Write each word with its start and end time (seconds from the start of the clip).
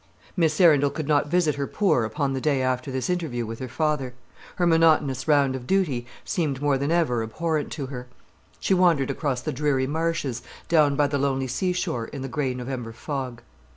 Miss 0.35 0.59
Arundel 0.59 0.89
could 0.89 1.07
not 1.07 1.27
visit 1.27 1.53
her 1.57 1.67
poor 1.67 2.05
upon 2.05 2.33
the 2.33 2.41
day 2.41 2.63
after 2.63 2.89
this 2.89 3.07
interview 3.07 3.45
with 3.45 3.59
her 3.59 3.67
father. 3.67 4.15
Her 4.55 4.65
monotonous 4.65 5.27
round 5.27 5.55
of 5.55 5.67
duty 5.67 6.07
seemed 6.25 6.59
more 6.59 6.75
than 6.79 6.89
ever 6.89 7.21
abhorrent 7.21 7.71
to 7.73 7.85
her. 7.85 8.07
She 8.59 8.73
wandered 8.73 9.11
across 9.11 9.41
the 9.41 9.53
dreary 9.53 9.85
marshes, 9.85 10.41
down 10.67 10.95
by 10.95 11.05
the 11.05 11.19
lonely 11.19 11.45
seashore, 11.45 12.05
in 12.05 12.23
the 12.23 12.27
grey 12.27 12.55
November 12.55 12.93
fog. 12.93 13.43